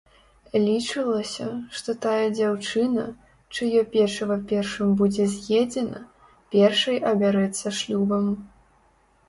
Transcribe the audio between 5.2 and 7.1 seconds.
з'едзена, першай